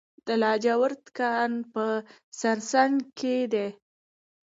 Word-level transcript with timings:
د 0.27 0.29
لاجورد 0.41 1.03
کان 1.17 1.51
په 1.73 1.85
سرسنګ 2.39 2.95
کې 3.19 3.35
دی 3.53 3.67